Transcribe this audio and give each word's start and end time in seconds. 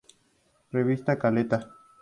Revista 0.71 1.15
"Caleta". 1.19 1.69